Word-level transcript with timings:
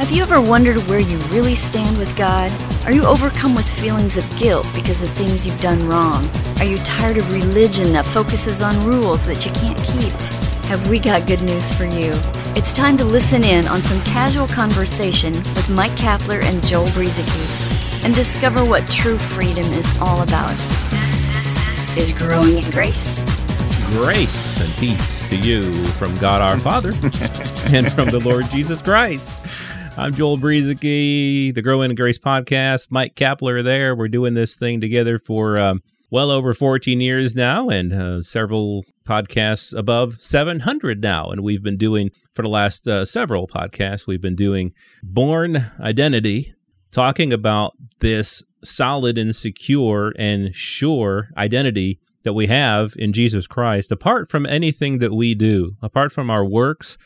Have 0.00 0.10
you 0.12 0.22
ever 0.22 0.40
wondered 0.40 0.78
where 0.88 0.98
you 0.98 1.18
really 1.28 1.54
stand 1.54 1.98
with 1.98 2.16
God? 2.16 2.50
Are 2.86 2.90
you 2.90 3.04
overcome 3.04 3.54
with 3.54 3.68
feelings 3.68 4.16
of 4.16 4.24
guilt 4.38 4.66
because 4.74 5.02
of 5.02 5.10
things 5.10 5.44
you've 5.44 5.60
done 5.60 5.86
wrong? 5.86 6.26
Are 6.58 6.64
you 6.64 6.78
tired 6.78 7.18
of 7.18 7.30
religion 7.30 7.92
that 7.92 8.06
focuses 8.06 8.62
on 8.62 8.82
rules 8.86 9.26
that 9.26 9.44
you 9.44 9.52
can't 9.52 9.76
keep? 9.76 10.10
Have 10.70 10.88
we 10.88 10.98
got 10.98 11.26
good 11.26 11.42
news 11.42 11.70
for 11.74 11.84
you? 11.84 12.12
It's 12.56 12.72
time 12.72 12.96
to 12.96 13.04
listen 13.04 13.44
in 13.44 13.68
on 13.68 13.82
some 13.82 14.02
casual 14.04 14.48
conversation 14.48 15.34
with 15.34 15.68
Mike 15.68 15.92
Kapler 15.92 16.42
and 16.44 16.64
Joel 16.64 16.86
Brueseke 16.86 18.02
and 18.02 18.14
discover 18.14 18.64
what 18.64 18.88
true 18.88 19.18
freedom 19.18 19.66
is 19.66 19.94
all 20.00 20.22
about. 20.22 20.56
This 20.88 21.98
is 21.98 22.16
Growing 22.16 22.56
in 22.56 22.70
Grace. 22.70 23.22
Grace 23.90 24.60
and 24.62 24.72
peace 24.78 25.28
to 25.28 25.36
you 25.36 25.62
from 25.98 26.16
God 26.16 26.40
our 26.40 26.58
Father 26.58 26.88
and 27.76 27.92
from 27.92 28.08
the 28.08 28.20
Lord 28.24 28.46
Jesus 28.46 28.80
Christ. 28.80 29.39
I'm 30.00 30.14
Joel 30.14 30.38
Brueseke, 30.38 31.54
the 31.54 31.60
Growing 31.60 31.90
in 31.90 31.94
Grace 31.94 32.18
podcast. 32.18 32.86
Mike 32.90 33.16
Kapler 33.16 33.62
there. 33.62 33.94
We're 33.94 34.08
doing 34.08 34.32
this 34.32 34.56
thing 34.56 34.80
together 34.80 35.18
for 35.18 35.58
um, 35.58 35.82
well 36.10 36.30
over 36.30 36.54
14 36.54 37.02
years 37.02 37.36
now 37.36 37.68
and 37.68 37.92
uh, 37.92 38.22
several 38.22 38.86
podcasts 39.06 39.76
above 39.76 40.18
700 40.18 41.02
now. 41.02 41.26
And 41.26 41.42
we've 41.42 41.62
been 41.62 41.76
doing, 41.76 42.12
for 42.32 42.40
the 42.40 42.48
last 42.48 42.88
uh, 42.88 43.04
several 43.04 43.46
podcasts, 43.46 44.06
we've 44.06 44.22
been 44.22 44.36
doing 44.36 44.72
Born 45.02 45.66
Identity, 45.78 46.54
talking 46.92 47.30
about 47.30 47.74
this 47.98 48.42
solid 48.64 49.18
and 49.18 49.36
secure 49.36 50.14
and 50.18 50.54
sure 50.54 51.28
identity 51.36 52.00
that 52.22 52.32
we 52.32 52.46
have 52.46 52.94
in 52.96 53.12
Jesus 53.12 53.46
Christ, 53.46 53.92
apart 53.92 54.30
from 54.30 54.46
anything 54.46 54.96
that 55.00 55.12
we 55.12 55.34
do, 55.34 55.76
apart 55.82 56.10
from 56.10 56.30
our 56.30 56.44
works, 56.44 56.96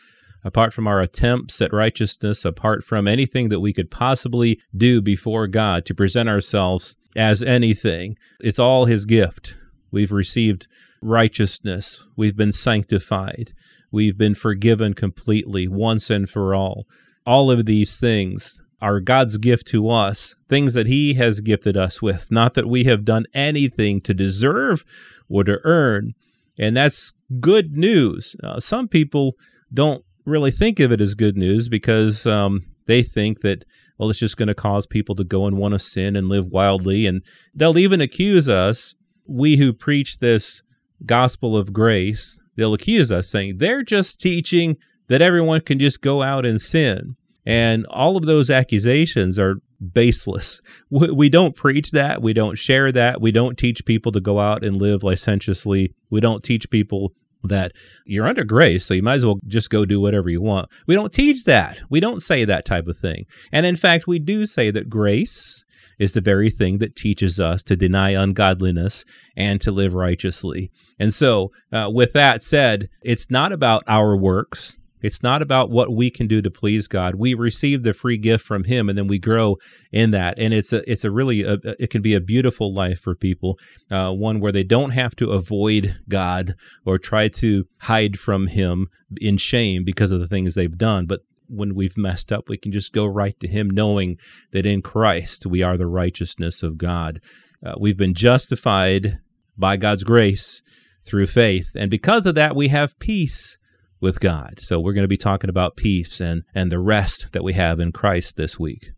apart 0.44 0.72
from 0.72 0.86
our 0.86 1.00
attempts 1.00 1.60
at 1.62 1.72
righteousness, 1.72 2.44
apart 2.44 2.84
from 2.84 3.08
anything 3.08 3.48
that 3.48 3.60
we 3.60 3.72
could 3.72 3.90
possibly 3.90 4.60
do 4.76 5.00
before 5.00 5.46
God 5.46 5.86
to 5.86 5.94
present 5.94 6.28
ourselves 6.28 6.96
as 7.16 7.42
anything. 7.42 8.16
It's 8.40 8.58
all 8.58 8.84
His 8.84 9.06
gift. 9.06 9.56
We've 9.90 10.12
received 10.12 10.66
righteousness, 11.00 12.06
we've 12.16 12.36
been 12.36 12.52
sanctified, 12.52 13.52
we've 13.90 14.16
been 14.16 14.34
forgiven 14.34 14.94
completely 14.94 15.68
once 15.68 16.10
and 16.10 16.28
for 16.28 16.54
all. 16.54 16.86
All 17.26 17.50
of 17.50 17.66
these 17.66 17.98
things 17.98 18.60
are 18.80 19.00
God's 19.00 19.36
gift 19.38 19.66
to 19.68 19.88
us, 19.88 20.34
things 20.48 20.74
that 20.74 20.86
He 20.86 21.14
has 21.14 21.40
gifted 21.40 21.76
us 21.76 22.02
with, 22.02 22.30
not 22.30 22.54
that 22.54 22.68
we 22.68 22.84
have 22.84 23.04
done 23.04 23.24
anything 23.32 24.00
to 24.02 24.12
deserve 24.12 24.84
or 25.28 25.44
to 25.44 25.58
earn. 25.64 26.14
And 26.58 26.76
that's 26.76 27.14
good 27.40 27.76
news. 27.76 28.36
Uh, 28.42 28.60
some 28.60 28.88
people 28.88 29.36
don't 29.72 30.04
really 30.24 30.50
think 30.50 30.80
of 30.80 30.92
it 30.92 31.00
as 31.00 31.14
good 31.14 31.36
news 31.36 31.68
because 31.68 32.26
um, 32.26 32.64
they 32.86 33.02
think 33.02 33.40
that, 33.40 33.64
well, 33.98 34.10
it's 34.10 34.18
just 34.18 34.36
going 34.36 34.48
to 34.48 34.54
cause 34.54 34.86
people 34.86 35.14
to 35.16 35.24
go 35.24 35.46
and 35.46 35.56
want 35.56 35.72
to 35.72 35.78
sin 35.78 36.16
and 36.16 36.28
live 36.28 36.48
wildly. 36.48 37.06
And 37.06 37.22
they'll 37.54 37.78
even 37.78 38.00
accuse 38.00 38.48
us, 38.48 38.94
we 39.26 39.56
who 39.56 39.72
preach 39.72 40.18
this 40.18 40.62
gospel 41.06 41.56
of 41.56 41.72
grace, 41.72 42.38
they'll 42.56 42.74
accuse 42.74 43.10
us 43.10 43.28
saying 43.28 43.58
they're 43.58 43.82
just 43.82 44.20
teaching 44.20 44.76
that 45.08 45.22
everyone 45.22 45.60
can 45.60 45.78
just 45.78 46.00
go 46.00 46.22
out 46.22 46.46
and 46.46 46.60
sin. 46.60 47.16
And 47.46 47.84
all 47.86 48.16
of 48.16 48.24
those 48.24 48.48
accusations 48.48 49.38
are 49.38 49.56
baseless. 49.92 50.62
We 50.90 51.28
don't 51.28 51.54
preach 51.54 51.90
that. 51.90 52.22
We 52.22 52.32
don't 52.32 52.56
share 52.56 52.90
that. 52.92 53.20
We 53.20 53.32
don't 53.32 53.58
teach 53.58 53.84
people 53.84 54.12
to 54.12 54.20
go 54.20 54.38
out 54.38 54.64
and 54.64 54.76
live 54.76 55.02
licentiously. 55.02 55.92
We 56.08 56.20
don't 56.20 56.42
teach 56.42 56.70
people 56.70 57.12
that 57.44 57.72
you're 58.04 58.26
under 58.26 58.44
grace, 58.44 58.84
so 58.84 58.94
you 58.94 59.02
might 59.02 59.14
as 59.14 59.26
well 59.26 59.40
just 59.46 59.70
go 59.70 59.84
do 59.84 60.00
whatever 60.00 60.28
you 60.28 60.40
want. 60.40 60.68
We 60.86 60.94
don't 60.94 61.12
teach 61.12 61.44
that. 61.44 61.82
We 61.90 62.00
don't 62.00 62.20
say 62.20 62.44
that 62.44 62.64
type 62.64 62.86
of 62.86 62.96
thing. 62.96 63.26
And 63.52 63.66
in 63.66 63.76
fact, 63.76 64.06
we 64.06 64.18
do 64.18 64.46
say 64.46 64.70
that 64.70 64.88
grace 64.88 65.64
is 65.98 66.12
the 66.12 66.20
very 66.20 66.50
thing 66.50 66.78
that 66.78 66.96
teaches 66.96 67.38
us 67.38 67.62
to 67.64 67.76
deny 67.76 68.10
ungodliness 68.10 69.04
and 69.36 69.60
to 69.60 69.70
live 69.70 69.94
righteously. 69.94 70.70
And 70.98 71.12
so, 71.12 71.52
uh, 71.72 71.90
with 71.92 72.12
that 72.14 72.42
said, 72.42 72.88
it's 73.02 73.30
not 73.30 73.52
about 73.52 73.82
our 73.86 74.16
works. 74.16 74.78
It's 75.04 75.22
not 75.22 75.42
about 75.42 75.68
what 75.68 75.92
we 75.92 76.08
can 76.08 76.26
do 76.26 76.40
to 76.40 76.50
please 76.50 76.88
God. 76.88 77.16
We 77.16 77.34
receive 77.34 77.82
the 77.82 77.92
free 77.92 78.16
gift 78.16 78.42
from 78.42 78.64
Him, 78.64 78.88
and 78.88 78.96
then 78.96 79.06
we 79.06 79.18
grow 79.18 79.58
in 79.92 80.12
that. 80.12 80.38
And 80.38 80.54
it's 80.54 80.72
a 80.72 80.90
it's 80.90 81.04
a 81.04 81.10
really 81.10 81.42
a, 81.42 81.58
it 81.78 81.90
can 81.90 82.00
be 82.00 82.14
a 82.14 82.22
beautiful 82.22 82.72
life 82.72 83.00
for 83.00 83.14
people, 83.14 83.58
uh, 83.90 84.12
one 84.12 84.40
where 84.40 84.50
they 84.50 84.62
don't 84.62 84.92
have 84.92 85.14
to 85.16 85.32
avoid 85.32 86.00
God 86.08 86.54
or 86.86 86.96
try 86.96 87.28
to 87.28 87.66
hide 87.80 88.18
from 88.18 88.46
Him 88.46 88.88
in 89.20 89.36
shame 89.36 89.84
because 89.84 90.10
of 90.10 90.20
the 90.20 90.26
things 90.26 90.54
they've 90.54 90.78
done, 90.78 91.04
but 91.04 91.20
when 91.48 91.74
we've 91.74 91.98
messed 91.98 92.32
up, 92.32 92.48
we 92.48 92.56
can 92.56 92.72
just 92.72 92.94
go 92.94 93.04
right 93.04 93.38
to 93.40 93.46
Him, 93.46 93.68
knowing 93.68 94.16
that 94.52 94.64
in 94.64 94.80
Christ 94.80 95.44
we 95.44 95.62
are 95.62 95.76
the 95.76 95.86
righteousness 95.86 96.62
of 96.62 96.78
God. 96.78 97.20
Uh, 97.62 97.74
we've 97.78 97.98
been 97.98 98.14
justified 98.14 99.18
by 99.54 99.76
God's 99.76 100.02
grace 100.02 100.62
through 101.04 101.26
faith, 101.26 101.72
and 101.76 101.90
because 101.90 102.24
of 102.24 102.34
that, 102.36 102.56
we 102.56 102.68
have 102.68 102.98
peace 102.98 103.58
with 104.04 104.20
God. 104.20 104.58
So 104.60 104.78
we're 104.78 104.92
going 104.92 105.04
to 105.04 105.08
be 105.08 105.16
talking 105.16 105.50
about 105.50 105.76
peace 105.76 106.20
and 106.20 106.42
and 106.54 106.70
the 106.70 106.78
rest 106.78 107.28
that 107.32 107.42
we 107.42 107.54
have 107.54 107.80
in 107.80 107.90
Christ 107.90 108.36
this 108.36 108.60
week. 108.60 108.90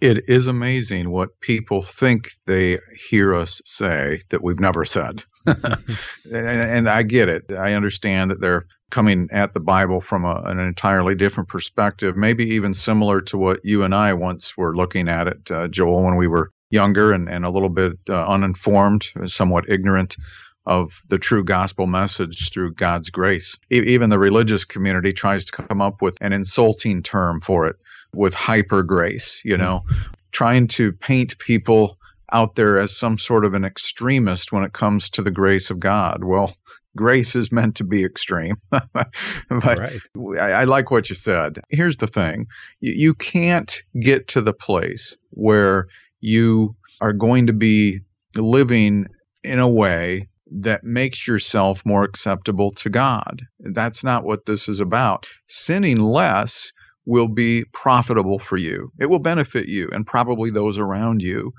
It 0.00 0.28
is 0.28 0.46
amazing 0.46 1.10
what 1.10 1.40
people 1.40 1.82
think 1.82 2.28
they 2.44 2.78
hear 3.08 3.34
us 3.34 3.62
say 3.64 4.20
that 4.28 4.44
we've 4.44 4.60
never 4.60 4.84
said. 4.84 5.24
and, 5.46 5.88
and, 6.26 6.88
I 6.88 7.02
get 7.02 7.30
it. 7.30 7.50
I 7.50 7.72
understand 7.72 8.30
that 8.30 8.42
they're 8.42 8.66
coming 8.90 9.28
at 9.32 9.54
the 9.54 9.60
Bible 9.60 10.02
from 10.02 10.24
a, 10.24 10.42
an 10.44 10.58
entirely 10.58 11.14
different 11.14 11.48
perspective, 11.48 12.14
maybe 12.14 12.44
even 12.56 12.74
similar 12.74 13.22
to 13.22 13.38
what 13.38 13.60
you 13.64 13.84
and 13.84 13.94
I 13.94 14.12
once 14.12 14.54
were 14.56 14.74
looking 14.74 15.08
at 15.08 15.28
it, 15.28 15.50
uh, 15.50 15.68
Joel, 15.68 16.02
when 16.02 16.16
we 16.16 16.26
were 16.26 16.50
younger 16.68 17.12
and, 17.12 17.28
and 17.28 17.44
a 17.44 17.50
little 17.50 17.70
bit 17.70 17.92
uh, 18.10 18.26
uninformed, 18.26 19.06
somewhat 19.24 19.64
ignorant 19.68 20.16
of 20.66 21.02
the 21.08 21.18
true 21.18 21.44
gospel 21.44 21.86
message 21.86 22.52
through 22.52 22.74
God's 22.74 23.10
grace. 23.10 23.56
E- 23.72 23.82
even 23.86 24.10
the 24.10 24.18
religious 24.18 24.64
community 24.64 25.12
tries 25.12 25.44
to 25.44 25.52
come 25.52 25.80
up 25.80 26.02
with 26.02 26.16
an 26.20 26.32
insulting 26.32 27.02
term 27.02 27.40
for 27.40 27.66
it 27.66 27.76
with 28.12 28.34
hyper 28.34 28.82
grace, 28.82 29.40
you 29.44 29.56
know, 29.56 29.84
mm-hmm. 29.86 30.12
trying 30.32 30.66
to 30.66 30.92
paint 30.92 31.38
people 31.38 31.98
out 32.32 32.56
there 32.56 32.80
as 32.80 32.96
some 32.96 33.18
sort 33.18 33.44
of 33.44 33.54
an 33.54 33.64
extremist 33.64 34.52
when 34.52 34.64
it 34.64 34.72
comes 34.72 35.10
to 35.10 35.22
the 35.22 35.30
grace 35.30 35.70
of 35.70 35.78
God. 35.78 36.24
Well, 36.24 36.56
grace 36.96 37.36
is 37.36 37.52
meant 37.52 37.76
to 37.76 37.84
be 37.84 38.04
extreme. 38.04 38.56
but 38.70 39.12
right. 39.50 40.00
I, 40.40 40.52
I, 40.52 40.64
like 40.64 40.90
what 40.90 41.08
you 41.08 41.14
said. 41.14 41.60
Here's 41.68 41.98
the 41.98 42.06
thing 42.06 42.46
you, 42.80 42.92
you 42.92 43.14
can't 43.14 43.82
get 44.00 44.26
to 44.28 44.40
the 44.40 44.54
place 44.54 45.16
where 45.30 45.86
you 46.20 46.74
are 47.00 47.12
going 47.12 47.46
to 47.46 47.52
be 47.52 48.00
living 48.34 49.06
in 49.44 49.58
a 49.58 49.68
way 49.68 50.28
that 50.50 50.84
makes 50.84 51.26
yourself 51.26 51.84
more 51.84 52.04
acceptable 52.04 52.70
to 52.72 52.90
God. 52.90 53.42
That's 53.60 54.04
not 54.04 54.24
what 54.24 54.46
this 54.46 54.68
is 54.68 54.80
about. 54.80 55.26
Sinning 55.46 55.98
less 55.98 56.72
will 57.06 57.28
be 57.28 57.64
profitable 57.72 58.38
for 58.38 58.56
you. 58.56 58.90
It 58.98 59.06
will 59.06 59.18
benefit 59.18 59.68
you 59.68 59.88
and 59.92 60.06
probably 60.06 60.50
those 60.50 60.78
around 60.78 61.22
you, 61.22 61.52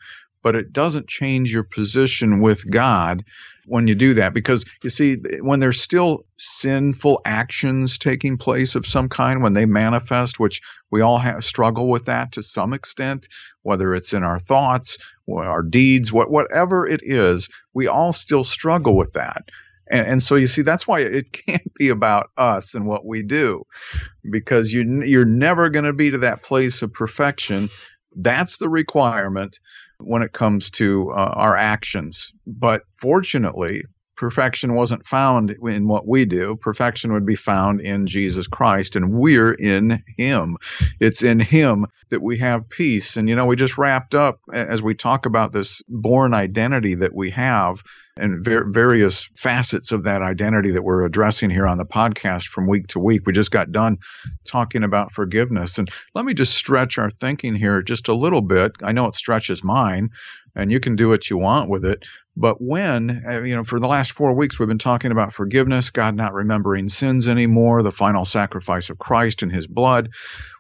but 0.44 0.56
it 0.56 0.72
doesn't 0.74 1.08
change 1.08 1.54
your 1.54 1.64
position 1.64 2.42
with 2.42 2.70
God 2.70 3.24
when 3.66 3.88
you 3.88 3.96
do 3.96 4.14
that. 4.16 4.34
Because 4.34 4.66
you 4.84 4.90
see 4.90 5.18
when 5.42 5.60
there's 5.60 5.82
still 5.82 6.26
sinful 6.38 7.22
actions 7.26 7.98
taking 7.98 8.38
place 8.38 8.76
of 8.76 8.86
some 8.86 9.10
kind 9.10 9.44
when 9.44 9.54
they 9.54 9.66
manifest 9.66 10.40
which 10.40 10.62
we 10.90 11.02
all 11.02 11.18
have 11.18 11.44
struggle 11.44 11.90
with 11.90 12.06
that 12.06 12.32
to 12.32 12.44
some 12.44 12.74
extent 12.74 13.28
whether 13.64 13.94
it's 13.94 14.14
in 14.14 14.24
our 14.24 14.40
thoughts 14.40 14.98
or 15.26 15.44
our 15.44 15.62
deeds 15.62 16.14
what, 16.14 16.32
whatever 16.32 16.88
it 16.88 17.02
is 17.04 17.50
we 17.74 17.88
all 17.88 18.14
still 18.14 18.44
struggle 18.44 18.98
with 18.98 19.14
that. 19.14 19.44
And, 19.90 20.08
and 20.08 20.24
so 20.24 20.36
you 20.36 20.48
see 20.48 20.64
that's 20.64 20.88
why 20.88 21.02
it 21.02 21.32
can't 21.48 21.74
be 21.76 21.90
about 21.90 22.30
us 22.38 22.74
and 22.74 22.86
what 22.88 23.06
we 23.06 23.24
do. 23.24 23.64
Because 24.30 24.74
you 24.74 25.04
you're 25.04 25.26
never 25.26 25.70
going 25.70 25.86
to 25.86 25.94
be 25.94 26.12
to 26.12 26.18
that 26.20 26.44
place 26.44 26.82
of 26.82 26.94
perfection. 26.94 27.70
That's 28.16 28.58
the 28.58 28.70
requirement 28.70 29.60
when 30.00 30.22
it 30.22 30.34
comes 30.34 30.70
to 30.72 31.12
uh, 31.12 31.34
our 31.36 31.56
actions. 31.56 32.32
But 32.46 32.84
fortunately, 32.94 33.84
perfection 34.16 34.74
wasn't 34.74 35.08
found 35.08 35.56
in 35.62 35.88
what 35.88 36.08
we 36.08 36.26
do. 36.26 36.58
Perfection 36.62 37.14
would 37.14 37.26
be 37.26 37.36
found 37.36 37.82
in 37.82 38.08
Jesus 38.08 38.48
Christ, 38.48 38.96
and 38.96 39.14
we're 39.14 39.54
in 39.54 40.04
Him. 40.18 40.58
It's 41.00 41.24
in 41.24 41.40
Him 41.40 41.86
that 42.10 42.22
we 42.22 42.38
have 42.40 42.70
peace. 42.70 43.16
And, 43.16 43.30
you 43.30 43.36
know, 43.36 43.46
we 43.46 43.56
just 43.56 43.78
wrapped 43.78 44.16
up 44.16 44.40
as 44.54 44.82
we 44.82 44.96
talk 44.96 45.26
about 45.26 45.52
this 45.52 45.82
born 45.88 46.34
identity 46.34 46.96
that 46.96 47.14
we 47.14 47.30
have 47.32 47.84
and 48.20 48.44
ver- 48.44 48.66
various 48.70 49.30
facets 49.36 49.92
of 49.92 50.04
that 50.04 50.22
identity 50.22 50.72
that 50.72 50.84
we're 50.84 51.04
addressing 51.04 51.50
here 51.50 51.68
on 51.68 51.78
the 51.78 51.86
podcast 51.86 52.48
from 52.48 52.68
week 52.68 52.88
to 52.88 53.00
week. 53.00 53.26
We 53.26 53.34
just 53.34 53.52
got 53.52 53.72
done 53.72 53.98
talking 54.46 54.84
about 54.84 55.12
forgiveness. 55.12 55.78
And 55.78 55.90
let 56.16 56.26
me 56.26 56.34
just 56.34 56.56
stretch 56.56 56.98
our 56.98 57.10
thinking 57.10 57.56
here 57.56 57.82
just 57.82 58.08
a 58.08 58.14
little 58.14 58.42
bit. 58.42 58.72
I 58.84 58.92
know 58.92 59.08
it 59.08 59.16
stretches 59.16 59.64
mine, 59.64 60.10
and 60.56 60.72
you 60.72 60.80
can 60.80 60.96
do 60.96 61.10
what 61.10 61.30
you 61.30 61.38
want 61.38 61.70
with 61.70 61.86
it. 61.86 62.04
But 62.36 62.62
when, 62.62 63.24
uh, 63.28 63.42
you 63.42 63.56
know, 63.56 63.64
for 63.64 63.80
the 63.80 63.88
last 63.88 64.12
four 64.12 64.34
weeks, 64.34 64.60
we've 64.60 64.68
been 64.68 64.78
talking 64.78 65.12
about 65.12 65.34
forgiveness, 65.34 65.90
God 65.90 66.16
not 66.16 66.34
remembering 66.34 66.88
sins 66.88 67.28
anymore, 67.28 67.82
the 67.82 67.92
final 67.92 68.26
sacrifice 68.26 68.90
of 68.90 69.00
Christ 69.00 69.42
and 69.42 69.52
his 69.52 69.68
blood. 69.68 70.10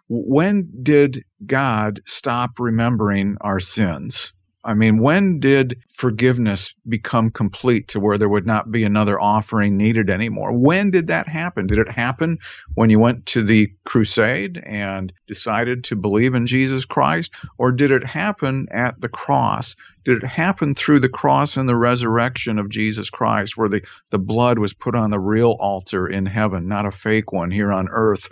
when 0.10 0.69
did 0.83 1.25
God 1.45 2.00
stop 2.06 2.60
remembering 2.60 3.38
our 3.42 3.60
sins? 3.60 4.31
I 4.68 4.74
mean, 4.74 5.00
when 5.00 5.40
did 5.40 5.80
forgiveness 5.88 6.75
become 6.90 7.31
complete 7.31 7.88
to 7.90 8.02
where 8.02 8.18
there 8.18 8.28
would 8.28 8.46
not 8.46 8.69
be 8.69 8.84
another 8.84 9.18
offering 9.18 9.78
needed 9.78 10.10
anymore? 10.10 10.52
When 10.52 10.92
did 10.92 11.08
that 11.08 11.30
happen? 11.30 11.68
Did 11.68 11.78
it 11.78 11.90
happen 11.90 12.40
when 12.74 12.90
you 12.90 13.00
went 13.00 13.25
to 13.28 13.42
the 13.42 13.72
crusade 13.86 14.62
and 14.66 15.14
decided 15.25 15.86
to 15.86 15.96
believe 15.96 16.36
in 16.36 16.48
Jesus 16.48 16.84
Christ? 16.84 17.31
Or 17.58 17.72
did 17.72 17.92
it 17.92 18.04
happen 18.04 18.68
at 18.69 19.00
the 19.00 19.08
cross 19.08 19.78
did 20.07 20.24
it 20.24 20.27
happen 20.27 20.74
through 20.74 21.01
the 21.01 21.09
cross 21.09 21.57
and 21.57 21.68
the 21.68 21.75
resurrection 21.75 22.59
of 22.59 22.69
Jesus 22.69 23.09
Christ, 23.09 23.57
where 23.57 23.68
the, 23.68 23.81
the 24.09 24.18
blood 24.18 24.57
was 24.57 24.74
put 24.74 24.95
on 24.95 25.12
the 25.12 25.19
real 25.19 25.57
altar 25.59 26.07
in 26.07 26.25
heaven, 26.25 26.69
not 26.69 26.86
a 26.86 26.92
fake 26.92 27.33
one 27.33 27.51
here 27.51 27.74
on 27.74 27.89
earth? 27.92 28.30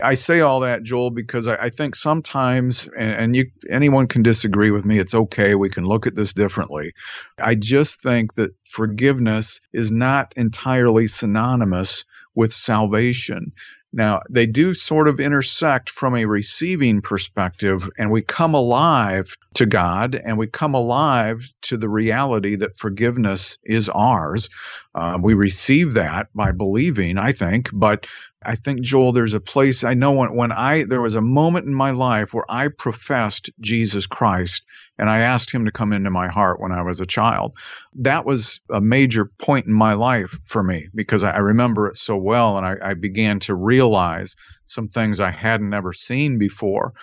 I 0.00 0.14
say 0.14 0.38
all 0.38 0.60
that, 0.60 0.84
Joel, 0.84 1.10
because 1.10 1.48
I, 1.48 1.56
I 1.56 1.70
think 1.70 1.96
sometimes, 1.96 2.88
and, 2.96 3.12
and 3.14 3.36
you, 3.36 3.50
anyone 3.68 4.06
can 4.06 4.22
disagree 4.22 4.70
with 4.70 4.84
me, 4.84 5.00
it's 5.00 5.14
okay. 5.14 5.56
We 5.56 5.70
can 5.70 5.84
look 5.84 6.06
at 6.06 6.14
this 6.14 6.32
differently. 6.32 6.92
I 7.36 7.56
just 7.56 8.00
think 8.00 8.34
that 8.34 8.54
forgiveness 8.62 9.60
is 9.72 9.90
not 9.90 10.34
entirely 10.36 11.08
synonymous 11.08 12.04
with 12.36 12.52
salvation. 12.52 13.50
Now, 13.92 14.20
they 14.28 14.46
do 14.46 14.74
sort 14.74 15.08
of 15.08 15.18
intersect 15.18 15.88
from 15.88 16.14
a 16.14 16.26
receiving 16.26 17.00
perspective, 17.00 17.88
and 17.98 18.10
we 18.10 18.20
come 18.20 18.54
alive 18.54 19.34
to 19.54 19.64
God 19.64 20.14
and 20.14 20.36
we 20.36 20.46
come 20.46 20.74
alive 20.74 21.50
to 21.62 21.76
the 21.76 21.88
reality 21.88 22.54
that 22.56 22.76
forgiveness 22.76 23.58
is 23.64 23.88
ours. 23.88 24.50
Uh, 24.94 25.18
we 25.20 25.32
receive 25.34 25.94
that 25.94 26.28
by 26.34 26.52
believing, 26.52 27.16
I 27.16 27.32
think, 27.32 27.70
but 27.72 28.06
I 28.44 28.54
think, 28.54 28.82
Joel, 28.82 29.12
there's 29.12 29.34
a 29.34 29.40
place 29.40 29.82
I 29.82 29.94
know 29.94 30.12
when, 30.12 30.34
when 30.34 30.52
I, 30.52 30.84
there 30.84 31.00
was 31.00 31.16
a 31.16 31.20
moment 31.20 31.66
in 31.66 31.74
my 31.74 31.90
life 31.90 32.32
where 32.32 32.48
I 32.48 32.68
professed 32.68 33.50
Jesus 33.60 34.06
Christ 34.06 34.62
and 34.96 35.10
I 35.10 35.20
asked 35.20 35.50
him 35.50 35.64
to 35.64 35.72
come 35.72 35.92
into 35.92 36.10
my 36.10 36.28
heart 36.28 36.60
when 36.60 36.70
I 36.70 36.82
was 36.82 37.00
a 37.00 37.06
child. 37.06 37.54
That 37.96 38.24
was 38.24 38.60
a 38.70 38.80
major 38.80 39.26
point 39.40 39.66
in 39.66 39.72
my 39.72 39.94
life 39.94 40.38
for 40.44 40.62
me 40.62 40.88
because 40.94 41.24
I, 41.24 41.36
remember 41.38 41.88
it 41.88 41.96
so 41.98 42.16
well 42.16 42.56
and 42.56 42.66
I, 42.66 42.90
I 42.90 42.94
began 42.94 43.40
to 43.40 43.54
realize 43.54 44.36
some 44.66 44.88
things 44.88 45.18
I 45.18 45.32
hadn't 45.32 45.74
ever 45.74 45.92
seen 45.92 46.38
before. 46.38 46.94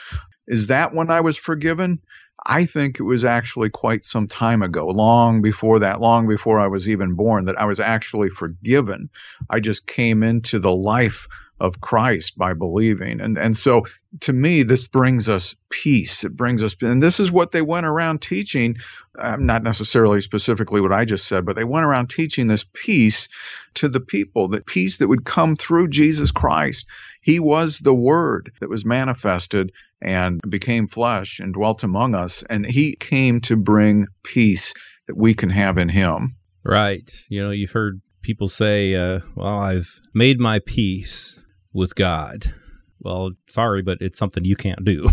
Is 0.48 0.68
that 0.68 0.94
when 0.94 1.12
I 1.12 1.22
was 1.22 1.38
forgiven? 1.38 2.00
I 2.46 2.66
think 2.66 3.00
it 3.00 3.04
was 3.04 3.26
actually 3.26 3.70
quite 3.70 4.06
some 4.06 4.28
time 4.28 4.62
ago, 4.62 4.88
long 4.88 5.42
before 5.42 5.80
that, 5.80 6.02
long 6.02 6.28
before 6.28 6.60
I 6.60 6.68
was 6.68 6.90
even 6.90 7.16
born, 7.16 7.46
that 7.46 7.60
I 7.60 7.66
was 7.66 7.80
actually 7.80 8.30
forgiven. 8.30 9.10
I 9.50 9.60
just 9.60 9.88
came 9.88 10.22
into 10.22 10.60
the 10.60 10.74
life 10.74 11.28
of 11.60 11.82
Christ 11.82 12.38
by 12.38 12.54
believing. 12.54 13.22
And 13.22 13.38
and 13.38 13.56
so 13.56 13.86
to 14.22 14.34
me 14.34 14.64
this 14.64 14.88
brings 14.88 15.30
us 15.30 15.56
peace. 15.70 16.24
It 16.24 16.36
brings 16.36 16.62
us 16.62 16.76
and 16.82 17.02
this 17.02 17.20
is 17.20 17.32
what 17.32 17.52
they 17.52 17.62
went 17.62 17.86
around 17.86 18.22
teaching, 18.22 18.78
um, 19.20 19.46
not 19.46 19.64
necessarily 19.64 20.22
specifically 20.22 20.82
what 20.82 20.92
I 20.92 21.06
just 21.06 21.28
said, 21.28 21.46
but 21.46 21.56
they 21.56 21.64
went 21.64 21.86
around 21.86 22.10
teaching 22.10 22.48
this 22.48 22.66
peace 22.74 23.30
to 23.76 23.88
the 23.88 24.02
people, 24.02 24.48
the 24.48 24.62
peace 24.62 24.98
that 24.98 25.08
would 25.08 25.26
come 25.26 25.56
through 25.56 25.88
Jesus 25.90 26.32
Christ. 26.32 26.88
He 27.22 27.40
was 27.40 27.80
the 27.80 27.96
word 27.96 28.52
that 28.60 28.70
was 28.70 28.86
manifested 28.86 29.72
and 30.02 30.42
became 30.50 30.88
flesh 30.88 31.40
and 31.40 31.54
dwelt 31.54 31.84
among 31.84 32.16
us 32.16 32.44
and 32.50 32.66
he 32.66 32.98
came 32.98 33.40
to 33.42 33.56
bring 33.56 34.08
peace 34.24 34.74
that 35.08 35.16
we 35.16 35.34
can 35.34 35.50
have 35.50 35.78
in 35.78 35.88
him. 35.88 36.36
Right. 36.66 37.12
You 37.30 37.44
know, 37.44 37.52
you've 37.52 37.72
heard 37.72 38.02
people 38.22 38.50
say, 38.50 38.96
uh, 38.96 39.20
well, 39.36 39.60
I've 39.60 40.02
made 40.14 40.40
my 40.40 40.60
peace 40.60 41.40
with 41.76 41.94
God. 41.94 42.54
Well, 43.00 43.34
sorry, 43.50 43.82
but 43.84 44.00
it's 44.02 44.18
something 44.18 44.46
you 44.46 44.56
can't 44.56 44.84
do. 44.84 45.10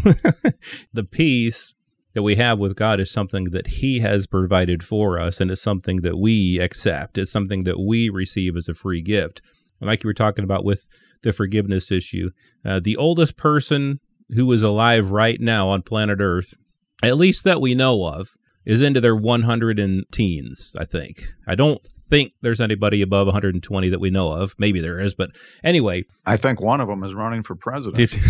the 0.92 1.04
peace 1.04 1.74
that 2.14 2.22
we 2.22 2.36
have 2.36 2.58
with 2.58 2.76
God 2.76 3.00
is 3.00 3.10
something 3.10 3.44
that 3.46 3.66
He 3.66 4.00
has 4.00 4.26
provided 4.26 4.82
for 4.82 5.18
us, 5.18 5.40
and 5.40 5.50
it's 5.50 5.60
something 5.60 5.98
that 5.98 6.18
we 6.18 6.58
accept. 6.58 7.18
It's 7.18 7.30
something 7.30 7.64
that 7.64 7.80
we 7.80 8.08
receive 8.08 8.56
as 8.56 8.68
a 8.68 8.74
free 8.74 9.02
gift. 9.02 9.42
And 9.80 9.88
like 9.88 10.04
you 10.04 10.08
were 10.08 10.14
talking 10.14 10.44
about 10.44 10.64
with 10.64 10.88
the 11.22 11.32
forgiveness 11.32 11.90
issue, 11.90 12.30
uh, 12.64 12.80
the 12.80 12.96
oldest 12.96 13.36
person 13.36 14.00
who 14.34 14.50
is 14.52 14.62
alive 14.62 15.10
right 15.10 15.40
now 15.40 15.68
on 15.68 15.82
planet 15.82 16.20
Earth, 16.20 16.54
at 17.02 17.18
least 17.18 17.44
that 17.44 17.60
we 17.60 17.74
know 17.74 18.06
of, 18.06 18.36
is 18.64 18.82
into 18.82 19.00
their 19.00 19.16
100 19.16 19.78
and 19.78 20.04
teens, 20.12 20.74
I 20.78 20.84
think. 20.84 21.34
I 21.46 21.54
don't 21.54 21.80
think 22.08 22.32
there's 22.42 22.60
anybody 22.60 23.02
above 23.02 23.26
120 23.26 23.88
that 23.88 24.00
we 24.00 24.10
know 24.10 24.30
of. 24.30 24.54
Maybe 24.58 24.80
there 24.80 24.98
is, 24.98 25.14
but 25.14 25.30
anyway. 25.64 26.04
I 26.26 26.36
think 26.36 26.60
one 26.60 26.80
of 26.80 26.88
them 26.88 27.02
is 27.04 27.14
running 27.14 27.42
for 27.42 27.56
president. 27.56 28.16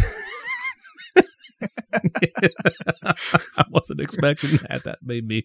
I 3.05 3.65
wasn't 3.71 4.01
expecting 4.01 4.59
that. 4.69 4.83
That 4.85 4.99
made 5.03 5.27
me 5.27 5.45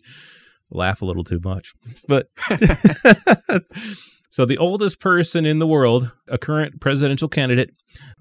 laugh 0.70 1.02
a 1.02 1.06
little 1.06 1.24
too 1.24 1.40
much. 1.44 1.74
But 2.08 2.30
so 4.30 4.46
the 4.46 4.58
oldest 4.58 5.00
person 5.00 5.46
in 5.46 5.60
the 5.60 5.68
world, 5.68 6.12
a 6.28 6.38
current 6.38 6.80
presidential 6.80 7.28
candidate 7.28 7.72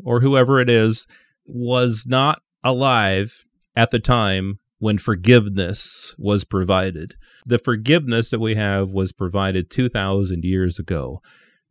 or 0.02 0.20
whoever 0.20 0.60
it 0.60 0.70
is, 0.70 1.06
was 1.46 2.04
not 2.06 2.42
alive 2.64 3.44
at 3.76 3.90
the 3.90 4.00
time 4.00 4.56
when 4.78 4.98
forgiveness 4.98 6.14
was 6.18 6.44
provided. 6.44 7.14
The 7.44 7.58
forgiveness 7.58 8.30
that 8.30 8.40
we 8.40 8.54
have 8.54 8.90
was 8.90 9.12
provided 9.12 9.70
2,000 9.70 10.44
years 10.44 10.78
ago, 10.78 11.20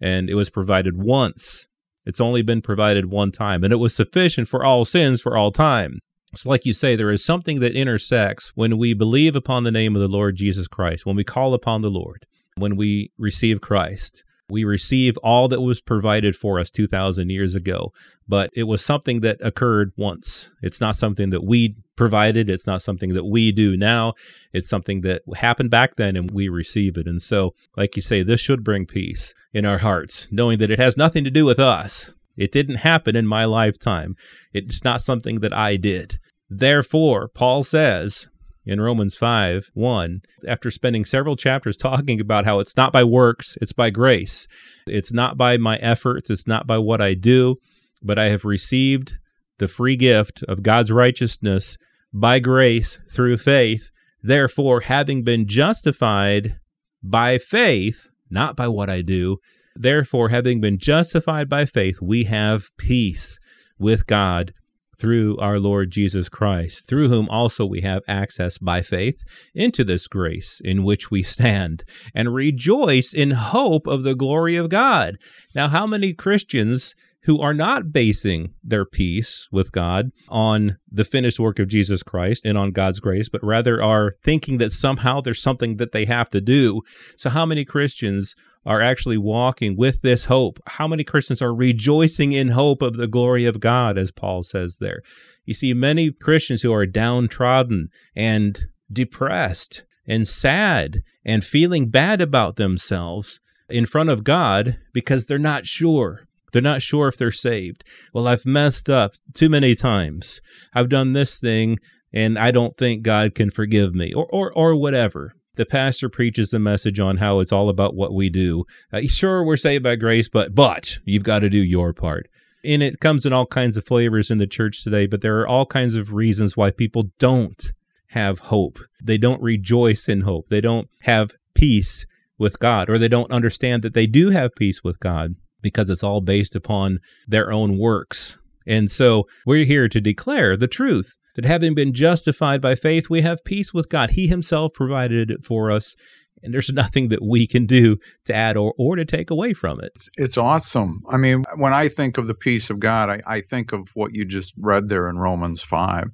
and 0.01 0.29
it 0.29 0.35
was 0.35 0.49
provided 0.49 0.97
once. 0.97 1.67
It's 2.05 2.21
only 2.21 2.41
been 2.41 2.61
provided 2.61 3.05
one 3.05 3.31
time, 3.31 3.63
and 3.63 3.73
it 3.73 3.77
was 3.77 3.95
sufficient 3.95 4.47
for 4.47 4.63
all 4.63 4.85
sins 4.85 5.21
for 5.21 5.35
all 5.35 5.51
time. 5.51 5.99
So, 6.35 6.49
like 6.49 6.65
you 6.65 6.73
say, 6.73 6.95
there 6.95 7.11
is 7.11 7.23
something 7.23 7.59
that 7.61 7.75
intersects 7.75 8.51
when 8.55 8.77
we 8.77 8.93
believe 8.93 9.35
upon 9.35 9.63
the 9.63 9.71
name 9.71 9.95
of 9.95 10.01
the 10.01 10.07
Lord 10.07 10.35
Jesus 10.35 10.67
Christ, 10.67 11.05
when 11.05 11.15
we 11.15 11.23
call 11.23 11.53
upon 11.53 11.81
the 11.81 11.89
Lord, 11.89 12.25
when 12.57 12.75
we 12.75 13.11
receive 13.17 13.61
Christ. 13.61 14.23
We 14.47 14.63
receive 14.63 15.17
all 15.23 15.47
that 15.47 15.61
was 15.61 15.81
provided 15.81 16.35
for 16.35 16.59
us 16.59 16.69
2,000 16.69 17.31
years 17.31 17.55
ago, 17.55 17.91
but 18.27 18.51
it 18.53 18.63
was 18.63 18.85
something 18.85 19.21
that 19.21 19.37
occurred 19.41 19.91
once. 19.97 20.51
It's 20.61 20.79
not 20.79 20.95
something 20.95 21.31
that 21.31 21.43
we 21.43 21.77
provided. 21.95 22.49
It's 22.49 22.67
not 22.67 22.81
something 22.81 23.13
that 23.13 23.25
we 23.25 23.51
do 23.51 23.77
now. 23.77 24.13
It's 24.53 24.69
something 24.69 25.01
that 25.01 25.21
happened 25.37 25.69
back 25.69 25.95
then 25.95 26.15
and 26.15 26.31
we 26.31 26.49
receive 26.49 26.97
it. 26.97 27.07
And 27.07 27.21
so, 27.21 27.53
like 27.77 27.95
you 27.95 28.01
say, 28.01 28.23
this 28.23 28.41
should 28.41 28.63
bring 28.63 28.85
peace 28.85 29.33
in 29.53 29.65
our 29.65 29.79
hearts, 29.79 30.27
knowing 30.31 30.57
that 30.59 30.71
it 30.71 30.79
has 30.79 30.97
nothing 30.97 31.23
to 31.23 31.31
do 31.31 31.45
with 31.45 31.59
us. 31.59 32.13
It 32.37 32.51
didn't 32.51 32.77
happen 32.77 33.15
in 33.15 33.27
my 33.27 33.45
lifetime. 33.45 34.15
It's 34.53 34.83
not 34.83 35.01
something 35.01 35.39
that 35.39 35.53
I 35.53 35.77
did. 35.77 36.19
Therefore, 36.49 37.27
Paul 37.27 37.63
says, 37.63 38.27
in 38.65 38.81
Romans 38.81 39.15
5 39.15 39.69
1, 39.73 40.21
after 40.47 40.71
spending 40.71 41.05
several 41.05 41.35
chapters 41.35 41.77
talking 41.77 42.19
about 42.19 42.45
how 42.45 42.59
it's 42.59 42.75
not 42.75 42.91
by 42.91 43.03
works, 43.03 43.57
it's 43.61 43.73
by 43.73 43.89
grace. 43.89 44.47
It's 44.87 45.13
not 45.13 45.37
by 45.37 45.57
my 45.57 45.77
efforts, 45.77 46.29
it's 46.29 46.47
not 46.47 46.67
by 46.67 46.77
what 46.79 47.01
I 47.01 47.13
do, 47.13 47.57
but 48.01 48.17
I 48.17 48.25
have 48.25 48.43
received 48.43 49.13
the 49.59 49.67
free 49.67 49.95
gift 49.95 50.43
of 50.47 50.63
God's 50.63 50.91
righteousness 50.91 51.77
by 52.15 52.39
grace 52.39 52.97
through 53.11 53.37
faith. 53.37 53.91
Therefore, 54.23 54.81
having 54.81 55.23
been 55.23 55.47
justified 55.47 56.55
by 57.03 57.37
faith, 57.37 58.09
not 58.29 58.55
by 58.55 58.69
what 58.69 58.89
I 58.89 59.01
do, 59.01 59.37
therefore, 59.75 60.29
having 60.29 60.61
been 60.61 60.79
justified 60.79 61.49
by 61.49 61.65
faith, 61.65 62.01
we 62.01 62.23
have 62.23 62.75
peace 62.77 63.37
with 63.77 64.07
God 64.07 64.53
through 64.97 65.37
our 65.39 65.59
Lord 65.59 65.91
Jesus 65.91 66.29
Christ, 66.29 66.87
through 66.87 67.09
whom 67.09 67.27
also 67.27 67.65
we 67.65 67.81
have 67.81 68.01
access 68.07 68.57
by 68.57 68.81
faith 68.81 69.21
into 69.53 69.83
this 69.83 70.07
grace 70.07 70.61
in 70.63 70.85
which 70.85 71.11
we 71.11 71.21
stand 71.21 71.83
and 72.13 72.33
rejoice 72.33 73.13
in 73.13 73.31
hope 73.31 73.87
of 73.87 74.03
the 74.03 74.15
glory 74.15 74.55
of 74.55 74.69
God. 74.69 75.17
Now, 75.53 75.67
how 75.67 75.85
many 75.85 76.13
Christians 76.13 76.95
who 77.25 77.41
are 77.41 77.53
not 77.53 77.91
basing 77.91 78.53
their 78.63 78.85
peace 78.85 79.47
with 79.51 79.71
God 79.71 80.11
on 80.29 80.77
the 80.91 81.03
finished 81.03 81.39
work 81.39 81.59
of 81.59 81.67
Jesus 81.67 82.03
Christ 82.03 82.45
and 82.45 82.57
on 82.57 82.71
God's 82.71 82.99
grace, 82.99 83.29
but 83.29 83.43
rather 83.43 83.81
are 83.81 84.15
thinking 84.23 84.59
that 84.59 84.71
somehow 84.71 85.21
there's 85.21 85.41
something 85.41 85.77
that 85.77 85.91
they 85.91 86.05
have 86.05 86.29
to 86.29 86.41
do. 86.41 86.81
So, 87.17 87.29
how 87.29 87.45
many 87.45 87.65
Christians 87.65 88.35
are 88.65 88.81
actually 88.81 89.17
walking 89.17 89.75
with 89.75 90.01
this 90.01 90.25
hope? 90.25 90.59
How 90.67 90.87
many 90.87 91.03
Christians 91.03 91.41
are 91.41 91.53
rejoicing 91.53 92.31
in 92.31 92.49
hope 92.49 92.81
of 92.81 92.95
the 92.95 93.07
glory 93.07 93.45
of 93.45 93.59
God, 93.59 93.97
as 93.97 94.11
Paul 94.11 94.43
says 94.43 94.77
there? 94.79 95.01
You 95.45 95.53
see, 95.53 95.73
many 95.73 96.11
Christians 96.11 96.61
who 96.61 96.73
are 96.73 96.85
downtrodden 96.85 97.89
and 98.15 98.67
depressed 98.91 99.83
and 100.07 100.27
sad 100.27 101.01
and 101.23 101.43
feeling 101.43 101.89
bad 101.89 102.21
about 102.21 102.57
themselves 102.57 103.39
in 103.67 103.87
front 103.87 104.11
of 104.11 104.23
God 104.23 104.77
because 104.93 105.25
they're 105.25 105.39
not 105.39 105.65
sure. 105.65 106.27
They're 106.55 106.61
not 106.61 106.81
sure 106.81 107.09
if 107.09 107.17
they're 107.17 107.33
saved. 107.33 107.83
Well, 108.13 108.29
I've 108.29 108.45
messed 108.45 108.89
up 108.89 109.15
too 109.33 109.49
many 109.49 109.75
times. 109.75 110.39
I've 110.73 110.87
done 110.87 111.11
this 111.11 111.37
thing 111.37 111.79
and 112.13 112.39
I 112.39 112.51
don't 112.51 112.77
think 112.77 113.03
God 113.03 113.35
can 113.35 113.51
forgive 113.51 113.93
me 113.93 114.13
or 114.13 114.25
or 114.31 114.53
or 114.53 114.73
whatever 114.73 115.35
the 115.55 115.65
pastor 115.65 116.07
preaches 116.07 116.51
the 116.51 116.59
message 116.59 116.97
on 116.97 117.17
how 117.17 117.41
it's 117.41 117.51
all 117.51 117.67
about 117.67 117.93
what 117.93 118.13
we 118.13 118.29
do. 118.29 118.63
Uh, 118.93 119.01
sure, 119.01 119.43
we're 119.43 119.57
saved 119.57 119.83
by 119.83 119.97
grace, 119.97 120.29
but 120.29 120.55
but 120.55 120.99
you've 121.03 121.23
got 121.23 121.39
to 121.39 121.49
do 121.49 121.61
your 121.61 121.91
part. 121.91 122.29
And 122.63 122.81
it 122.81 123.01
comes 123.01 123.25
in 123.25 123.33
all 123.33 123.47
kinds 123.47 123.75
of 123.75 123.85
flavors 123.85 124.31
in 124.31 124.37
the 124.37 124.47
church 124.47 124.81
today, 124.81 125.07
but 125.07 125.19
there 125.19 125.41
are 125.41 125.47
all 125.47 125.65
kinds 125.65 125.95
of 125.95 126.13
reasons 126.13 126.55
why 126.55 126.71
people 126.71 127.11
don't 127.19 127.73
have 128.11 128.39
hope. 128.39 128.79
They 129.03 129.17
don't 129.17 129.41
rejoice 129.41 130.07
in 130.07 130.21
hope. 130.21 130.47
They 130.47 130.61
don't 130.61 130.87
have 131.01 131.33
peace 131.53 132.05
with 132.37 132.59
God, 132.59 132.89
or 132.89 132.97
they 132.97 133.09
don't 133.09 133.29
understand 133.29 133.81
that 133.81 133.93
they 133.93 134.07
do 134.07 134.29
have 134.29 134.55
peace 134.55 134.85
with 134.85 135.01
God 135.01 135.35
because 135.65 135.89
it's 135.89 136.03
all 136.03 136.21
based 136.21 136.55
upon 136.55 136.99
their 137.27 137.51
own 137.51 137.79
works. 137.79 138.37
And 138.67 138.91
so 138.91 139.27
we're 139.47 139.65
here 139.65 139.89
to 139.89 139.99
declare 139.99 140.55
the 140.55 140.67
truth 140.67 141.17
that 141.33 141.43
having 141.43 141.73
been 141.73 141.91
justified 141.91 142.61
by 142.61 142.75
faith, 142.75 143.09
we 143.09 143.21
have 143.21 143.43
peace 143.43 143.73
with 143.73 143.89
God. 143.89 144.11
He 144.11 144.27
Himself 144.27 144.73
provided 144.75 145.31
it 145.31 145.43
for 145.43 145.71
us. 145.71 145.95
And 146.43 146.53
there's 146.53 146.69
nothing 146.71 147.09
that 147.09 147.23
we 147.23 147.47
can 147.47 147.65
do 147.65 147.97
to 148.25 148.35
add 148.35 148.57
or, 148.57 148.75
or 148.77 148.95
to 148.95 149.05
take 149.05 149.31
away 149.31 149.53
from 149.53 149.79
it. 149.79 149.93
It's, 149.95 150.09
it's 150.17 150.37
awesome. 150.37 151.01
I 151.09 151.17
mean, 151.17 151.43
when 151.55 151.73
I 151.73 151.89
think 151.89 152.19
of 152.19 152.27
the 152.27 152.35
peace 152.35 152.69
of 152.69 152.79
God, 152.79 153.09
I, 153.09 153.21
I 153.25 153.41
think 153.41 153.73
of 153.73 153.89
what 153.95 154.13
you 154.13 154.23
just 154.23 154.53
read 154.55 154.87
there 154.87 155.09
in 155.09 155.17
Romans 155.17 155.63
5. 155.63 156.11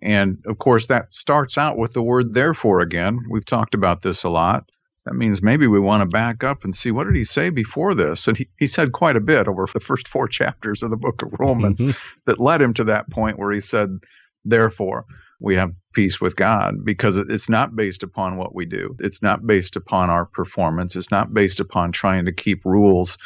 And 0.00 0.38
of 0.46 0.56
course, 0.56 0.86
that 0.86 1.12
starts 1.12 1.58
out 1.58 1.76
with 1.76 1.92
the 1.92 2.02
word 2.02 2.32
therefore 2.32 2.80
again. 2.80 3.18
We've 3.28 3.44
talked 3.44 3.74
about 3.74 4.00
this 4.00 4.24
a 4.24 4.30
lot 4.30 4.64
that 5.06 5.14
means 5.14 5.40
maybe 5.40 5.66
we 5.66 5.80
want 5.80 6.02
to 6.02 6.14
back 6.14 6.44
up 6.44 6.64
and 6.64 6.74
see 6.74 6.90
what 6.90 7.04
did 7.04 7.16
he 7.16 7.24
say 7.24 7.48
before 7.48 7.94
this 7.94 8.28
and 8.28 8.36
he, 8.36 8.48
he 8.58 8.66
said 8.66 8.92
quite 8.92 9.16
a 9.16 9.20
bit 9.20 9.48
over 9.48 9.66
the 9.72 9.80
first 9.80 10.06
four 10.08 10.28
chapters 10.28 10.82
of 10.82 10.90
the 10.90 10.96
book 10.96 11.22
of 11.22 11.32
romans 11.38 11.80
mm-hmm. 11.80 11.92
that 12.26 12.40
led 12.40 12.60
him 12.60 12.74
to 12.74 12.84
that 12.84 13.08
point 13.10 13.38
where 13.38 13.52
he 13.52 13.60
said 13.60 13.98
therefore 14.44 15.06
we 15.40 15.54
have 15.56 15.72
peace 15.92 16.20
with 16.20 16.36
God 16.36 16.84
because 16.84 17.16
it's 17.16 17.48
not 17.48 17.74
based 17.74 18.02
upon 18.02 18.36
what 18.36 18.54
we 18.54 18.66
do. 18.66 18.94
It's 19.00 19.22
not 19.22 19.46
based 19.46 19.76
upon 19.76 20.10
our 20.10 20.26
performance. 20.26 20.94
It's 20.94 21.10
not 21.10 21.32
based 21.32 21.58
upon 21.58 21.92
trying 21.92 22.26
to 22.26 22.32
keep 22.32 22.64
rules 22.64 23.16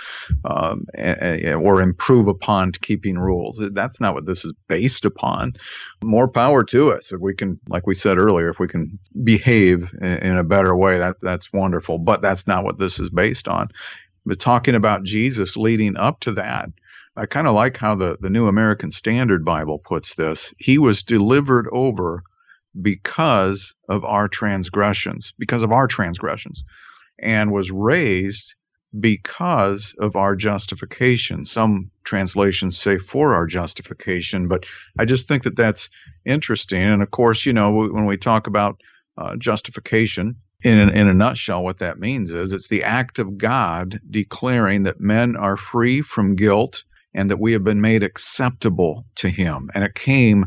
um, 0.44 0.86
or 0.96 1.82
improve 1.82 2.28
upon 2.28 2.72
keeping 2.72 3.18
rules. 3.18 3.60
That's 3.72 4.00
not 4.00 4.14
what 4.14 4.26
this 4.26 4.44
is 4.44 4.52
based 4.68 5.04
upon. 5.04 5.54
More 6.04 6.28
power 6.28 6.64
to 6.64 6.92
us 6.92 7.12
if 7.12 7.20
we 7.20 7.34
can, 7.34 7.58
like 7.68 7.86
we 7.86 7.94
said 7.94 8.18
earlier, 8.18 8.50
if 8.50 8.58
we 8.58 8.68
can 8.68 8.98
behave 9.24 9.92
in 10.00 10.36
a 10.36 10.44
better 10.44 10.76
way. 10.76 10.98
That 10.98 11.16
that's 11.20 11.52
wonderful. 11.52 11.98
But 11.98 12.22
that's 12.22 12.46
not 12.46 12.64
what 12.64 12.78
this 12.78 12.98
is 12.98 13.10
based 13.10 13.48
on. 13.48 13.68
But 14.26 14.38
talking 14.38 14.74
about 14.74 15.02
Jesus 15.02 15.56
leading 15.56 15.96
up 15.96 16.20
to 16.20 16.32
that, 16.32 16.68
I 17.20 17.26
kind 17.26 17.46
of 17.46 17.54
like 17.54 17.76
how 17.76 17.96
the, 17.96 18.16
the 18.18 18.30
New 18.30 18.46
American 18.46 18.90
Standard 18.90 19.44
Bible 19.44 19.78
puts 19.78 20.14
this. 20.14 20.54
He 20.56 20.78
was 20.78 21.02
delivered 21.02 21.68
over 21.70 22.22
because 22.80 23.74
of 23.90 24.06
our 24.06 24.26
transgressions, 24.26 25.34
because 25.38 25.62
of 25.62 25.70
our 25.70 25.86
transgressions, 25.86 26.64
and 27.18 27.52
was 27.52 27.70
raised 27.70 28.54
because 28.98 29.94
of 29.98 30.16
our 30.16 30.34
justification. 30.34 31.44
Some 31.44 31.90
translations 32.04 32.78
say 32.78 32.96
for 32.96 33.34
our 33.34 33.46
justification, 33.46 34.48
but 34.48 34.64
I 34.98 35.04
just 35.04 35.28
think 35.28 35.42
that 35.42 35.56
that's 35.56 35.90
interesting. 36.24 36.80
And 36.80 37.02
of 37.02 37.10
course, 37.10 37.44
you 37.44 37.52
know, 37.52 37.70
when 37.70 38.06
we 38.06 38.16
talk 38.16 38.46
about 38.46 38.80
uh, 39.18 39.36
justification, 39.36 40.36
in, 40.62 40.78
in 40.90 41.06
a 41.06 41.14
nutshell, 41.14 41.64
what 41.64 41.80
that 41.80 41.98
means 41.98 42.32
is 42.32 42.54
it's 42.54 42.68
the 42.68 42.84
act 42.84 43.18
of 43.18 43.36
God 43.36 44.00
declaring 44.10 44.84
that 44.84 45.00
men 45.00 45.36
are 45.36 45.58
free 45.58 46.00
from 46.00 46.34
guilt 46.34 46.84
and 47.14 47.30
that 47.30 47.40
we 47.40 47.52
have 47.52 47.64
been 47.64 47.80
made 47.80 48.02
acceptable 48.02 49.04
to 49.16 49.28
Him. 49.28 49.70
And 49.74 49.84
it 49.84 49.94
came 49.94 50.46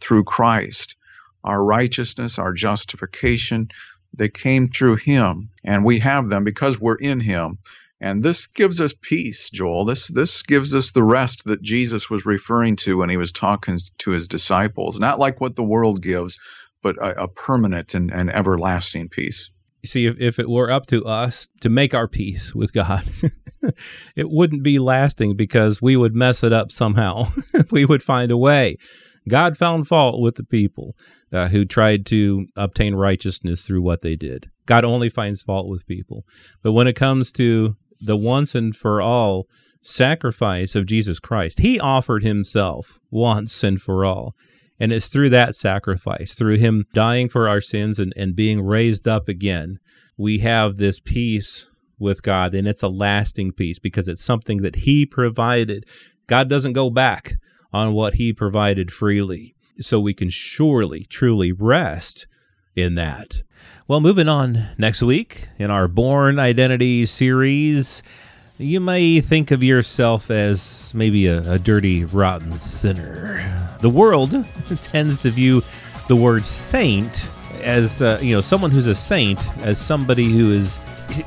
through 0.00 0.24
Christ. 0.24 0.96
Our 1.44 1.64
righteousness, 1.64 2.38
our 2.38 2.52
justification, 2.52 3.68
they 4.14 4.28
came 4.28 4.68
through 4.68 4.96
Him, 4.96 5.48
and 5.64 5.84
we 5.84 5.98
have 6.00 6.28
them 6.28 6.44
because 6.44 6.80
we're 6.80 6.96
in 6.96 7.20
Him. 7.20 7.58
And 8.00 8.22
this 8.22 8.48
gives 8.48 8.80
us 8.80 8.92
peace, 9.00 9.48
Joel. 9.48 9.84
This 9.84 10.08
this 10.08 10.42
gives 10.42 10.74
us 10.74 10.90
the 10.90 11.04
rest 11.04 11.44
that 11.44 11.62
Jesus 11.62 12.10
was 12.10 12.26
referring 12.26 12.74
to 12.76 12.96
when 12.98 13.08
he 13.08 13.16
was 13.16 13.30
talking 13.30 13.78
to 13.98 14.10
his 14.10 14.26
disciples. 14.26 14.98
Not 14.98 15.20
like 15.20 15.40
what 15.40 15.54
the 15.54 15.62
world 15.62 16.02
gives, 16.02 16.36
but 16.82 16.96
a, 16.96 17.22
a 17.22 17.28
permanent 17.28 17.94
and, 17.94 18.12
and 18.12 18.28
everlasting 18.28 19.08
peace. 19.08 19.50
See, 19.84 20.06
if, 20.06 20.20
if 20.20 20.38
it 20.38 20.48
were 20.48 20.70
up 20.70 20.86
to 20.86 21.04
us 21.04 21.48
to 21.60 21.68
make 21.68 21.92
our 21.92 22.06
peace 22.06 22.54
with 22.54 22.72
God, 22.72 23.08
it 24.16 24.30
wouldn't 24.30 24.62
be 24.62 24.78
lasting 24.78 25.36
because 25.36 25.82
we 25.82 25.96
would 25.96 26.14
mess 26.14 26.44
it 26.44 26.52
up 26.52 26.70
somehow. 26.70 27.32
we 27.70 27.84
would 27.84 28.02
find 28.02 28.30
a 28.30 28.36
way. 28.36 28.76
God 29.28 29.56
found 29.56 29.86
fault 29.86 30.20
with 30.20 30.36
the 30.36 30.44
people 30.44 30.96
uh, 31.32 31.48
who 31.48 31.64
tried 31.64 32.06
to 32.06 32.46
obtain 32.56 32.94
righteousness 32.94 33.66
through 33.66 33.82
what 33.82 34.02
they 34.02 34.16
did. 34.16 34.50
God 34.66 34.84
only 34.84 35.08
finds 35.08 35.42
fault 35.42 35.68
with 35.68 35.86
people. 35.86 36.24
But 36.62 36.72
when 36.72 36.86
it 36.86 36.96
comes 36.96 37.32
to 37.32 37.76
the 38.00 38.16
once 38.16 38.54
and 38.54 38.74
for 38.74 39.00
all 39.00 39.46
sacrifice 39.80 40.74
of 40.74 40.86
Jesus 40.86 41.18
Christ, 41.18 41.60
he 41.60 41.78
offered 41.78 42.22
himself 42.22 42.98
once 43.10 43.62
and 43.62 43.80
for 43.80 44.04
all. 44.04 44.34
And 44.80 44.92
it's 44.92 45.08
through 45.08 45.30
that 45.30 45.54
sacrifice, 45.54 46.34
through 46.34 46.56
him 46.56 46.86
dying 46.92 47.28
for 47.28 47.48
our 47.48 47.60
sins 47.60 47.98
and, 47.98 48.12
and 48.16 48.34
being 48.34 48.60
raised 48.60 49.06
up 49.06 49.28
again, 49.28 49.78
we 50.16 50.38
have 50.38 50.76
this 50.76 50.98
peace 50.98 51.68
with 51.98 52.22
God. 52.22 52.54
And 52.54 52.66
it's 52.66 52.82
a 52.82 52.88
lasting 52.88 53.52
peace 53.52 53.78
because 53.78 54.08
it's 54.08 54.24
something 54.24 54.58
that 54.58 54.76
he 54.76 55.06
provided. 55.06 55.86
God 56.26 56.48
doesn't 56.48 56.72
go 56.72 56.90
back 56.90 57.34
on 57.72 57.92
what 57.92 58.14
he 58.14 58.32
provided 58.32 58.92
freely. 58.92 59.54
So 59.80 59.98
we 60.00 60.14
can 60.14 60.30
surely, 60.30 61.04
truly 61.04 61.52
rest 61.52 62.26
in 62.76 62.94
that. 62.96 63.42
Well, 63.88 64.00
moving 64.00 64.28
on 64.28 64.68
next 64.78 65.02
week 65.02 65.48
in 65.58 65.70
our 65.70 65.88
Born 65.88 66.38
Identity 66.38 67.06
series, 67.06 68.02
you 68.62 68.80
may 68.80 69.20
think 69.20 69.50
of 69.50 69.62
yourself 69.62 70.30
as 70.30 70.92
maybe 70.94 71.26
a, 71.26 71.52
a 71.52 71.58
dirty, 71.58 72.04
rotten 72.04 72.52
sinner. 72.58 73.76
The 73.80 73.90
world 73.90 74.30
tends 74.82 75.20
to 75.22 75.30
view 75.30 75.62
the 76.08 76.16
word 76.16 76.46
saint 76.46 77.28
as 77.62 78.02
uh, 78.02 78.18
you 78.20 78.34
know 78.34 78.40
someone 78.40 78.70
who's 78.70 78.86
a 78.86 78.94
saint 78.94 79.38
as 79.60 79.78
somebody 79.78 80.30
who 80.30 80.52
is 80.52 80.78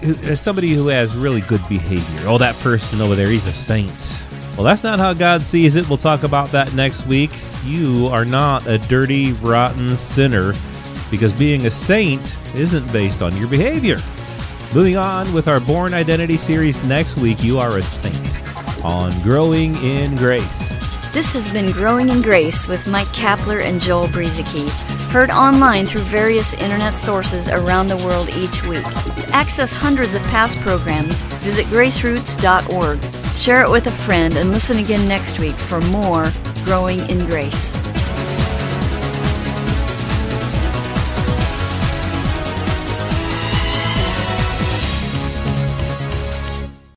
as 0.04 0.42
somebody 0.42 0.74
who 0.74 0.88
has 0.88 1.16
really 1.16 1.42
good 1.42 1.62
behavior. 1.70 2.28
Oh, 2.28 2.38
that 2.38 2.56
person 2.56 3.02
over 3.02 3.16
there, 3.16 3.30
he's 3.30 3.48
a 3.48 3.54
saint. 3.54 3.92
Well, 4.56 4.64
that's 4.64 4.84
not 4.84 5.00
how 5.00 5.14
God 5.14 5.42
sees 5.42 5.76
it. 5.76 5.88
We'll 5.90 5.98
talk 5.98 6.24
about 6.24 6.50
that 6.50 6.74
next 6.74 7.06
week. 7.08 7.32
You 7.66 8.08
are 8.08 8.26
not 8.26 8.66
a 8.68 8.78
dirty, 8.78 9.34
rotten 9.34 9.98
sinner 9.98 10.54
because 11.12 11.34
being 11.34 11.66
a 11.66 11.72
saint 11.72 12.36
isn't 12.56 12.92
based 12.94 13.22
on 13.22 13.36
your 13.36 13.50
behavior. 13.50 13.98
Moving 14.74 14.98
on 14.98 15.32
with 15.34 15.48
our 15.48 15.60
Born 15.62 15.94
Identity 15.94 16.36
series 16.36 16.84
next 16.84 17.18
week, 17.18 17.42
you 17.44 17.60
are 17.60 17.78
a 17.78 17.84
saint 17.84 18.84
on 18.84 19.18
Growing 19.22 19.76
in 19.78 20.16
Grace. 20.16 20.70
This 21.14 21.32
has 21.32 21.48
been 21.50 21.72
Growing 21.72 22.10
in 22.10 22.22
Grace 22.22 22.68
with 22.68 22.86
Mike 22.88 23.08
Kapler 23.08 23.62
and 23.62 23.80
Joel 23.80 24.08
Brueseke, 24.08 24.70
heard 25.12 25.30
online 25.30 25.86
through 25.86 26.02
various 26.02 26.54
internet 26.56 26.94
sources 26.94 27.48
around 27.48 27.88
the 27.88 27.98
world 27.98 28.28
each 28.30 28.66
week. 28.66 28.84
To 28.84 29.30
access 29.32 29.74
hundreds 29.74 30.14
of 30.14 30.22
past 30.24 30.60
programs, 30.60 31.22
visit 31.42 31.66
graceroots.org. 31.68 33.02
Share 33.38 33.64
it 33.64 33.72
with 33.72 33.88
a 33.88 33.92
friend 33.92 34.36
and 34.36 34.52
listen 34.52 34.78
again 34.78 35.08
next 35.08 35.40
week 35.40 35.56
for 35.56 35.80
more 35.82 36.34
Growing 36.66 37.00
in 37.10 37.26
Grace. 37.28 37.85